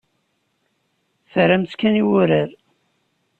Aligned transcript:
Terram-tt 1.31 1.73
kan 1.79 1.95
i 2.01 2.03
wurar. 2.07 2.49